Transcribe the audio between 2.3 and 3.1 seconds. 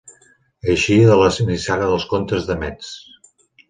de Metz.